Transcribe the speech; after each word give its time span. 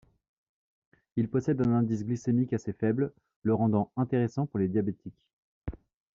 Il 1.15 1.29
possède 1.29 1.61
un 1.61 1.73
indice 1.75 2.03
glycémique 2.03 2.53
assez 2.53 2.73
faible 2.73 3.13
le 3.43 3.53
rendant 3.53 3.91
intéressant 3.95 4.47
pour 4.47 4.57
les 4.57 4.67
diabétiques. 4.67 5.21